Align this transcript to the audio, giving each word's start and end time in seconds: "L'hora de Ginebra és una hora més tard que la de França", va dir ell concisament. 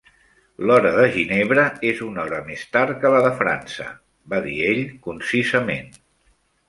"L'hora 0.69 0.93
de 0.95 1.03
Ginebra 1.17 1.65
és 1.91 2.01
una 2.07 2.23
hora 2.23 2.39
més 2.49 2.63
tard 2.77 2.95
que 3.03 3.11
la 3.17 3.19
de 3.27 3.31
França", 3.43 3.87
va 4.35 4.41
dir 4.47 4.57
ell 4.71 4.83
concisament. 5.11 5.93